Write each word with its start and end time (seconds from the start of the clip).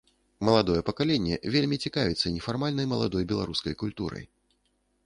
Маладое 0.47 0.77
пакаленне 0.87 1.35
вельмі 1.57 1.79
цікавіцца 1.89 2.33
нефармальнай 2.35 2.91
маладой 2.95 3.23
беларускай 3.35 3.73
культурай. 3.85 4.25